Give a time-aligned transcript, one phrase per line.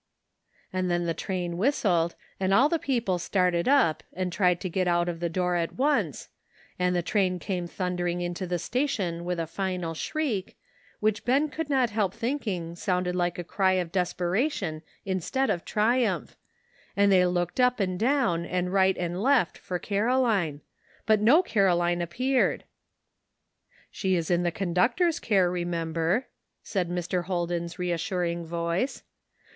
[0.73, 4.67] And then the train whistled, and all the peo ple started up and tried to
[4.67, 6.27] get out of the door at once,
[6.79, 10.57] and the train came thundering into the station with a final shriek,
[11.01, 16.35] which Ben could not help thinking sounded like a cry of desperation instead of triumph,
[16.97, 20.61] and they looked up and down, and right and left for Caroline;
[21.05, 22.63] but no Caroline appeared."
[23.91, 26.25] She is in the conductor's care, remember,"
[26.63, 27.25] said Mr.
[27.25, 29.03] Holden's reassuring voice.